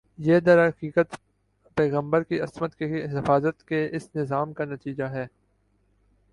[0.19, 1.15] یہ درحقیقت
[1.77, 2.85] پیغمبر کی عصمت کی
[3.13, 5.25] حفاظت کے اس نظام کا نتیجہ ہے